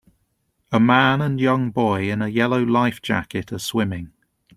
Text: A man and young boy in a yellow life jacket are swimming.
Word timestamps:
A 0.71 0.79
man 0.79 1.21
and 1.21 1.39
young 1.39 1.69
boy 1.69 2.09
in 2.11 2.23
a 2.23 2.27
yellow 2.27 2.63
life 2.63 3.03
jacket 3.03 3.53
are 3.53 3.59
swimming. 3.59 4.11